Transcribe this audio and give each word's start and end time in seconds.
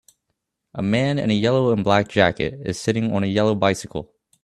A 0.73 0.81
man 0.81 1.19
in 1.19 1.29
a 1.29 1.33
yellow 1.35 1.71
and 1.71 1.83
black 1.83 2.07
jacket 2.07 2.55
is 2.65 2.79
sitting 2.81 3.13
on 3.13 3.23
a 3.23 3.27
yellow 3.27 3.53
bicycle 3.53 4.11